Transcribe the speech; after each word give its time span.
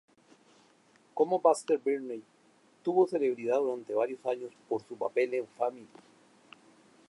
Como 1.13 1.39
Baxter-Birney, 1.41 2.23
tuvo 2.83 3.05
celebridad 3.05 3.59
durante 3.59 3.93
varios 3.93 4.25
años 4.25 4.49
por 4.67 4.81
su 4.81 4.97
papel 4.97 5.31
en 5.35 5.47
"Family". 5.59 5.85